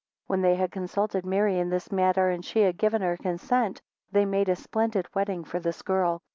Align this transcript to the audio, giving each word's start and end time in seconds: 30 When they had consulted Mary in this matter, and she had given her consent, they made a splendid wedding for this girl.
30 0.29 0.31
When 0.31 0.41
they 0.41 0.55
had 0.55 0.71
consulted 0.71 1.27
Mary 1.27 1.59
in 1.59 1.69
this 1.69 1.91
matter, 1.91 2.29
and 2.31 2.43
she 2.43 2.61
had 2.61 2.79
given 2.79 3.03
her 3.03 3.17
consent, 3.17 3.83
they 4.11 4.25
made 4.25 4.49
a 4.49 4.55
splendid 4.55 5.05
wedding 5.13 5.43
for 5.43 5.59
this 5.59 5.83
girl. 5.83 6.23